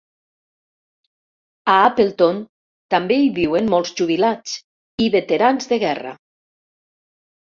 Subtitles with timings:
[1.73, 2.39] A Appleton
[2.93, 4.55] també hi viuen molts jubilats
[5.05, 6.15] i veterans de guerra.